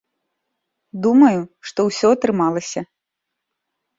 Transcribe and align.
Думаю, 1.07 1.41
што 1.71 1.79
ўсё 1.89 2.07
атрымалася. 2.15 2.81